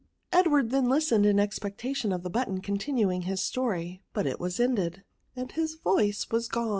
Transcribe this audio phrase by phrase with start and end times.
[0.33, 5.03] Edward then listened in expectation of the button continuing his story, but it was ended,
[5.35, 6.69] and his voice was gone!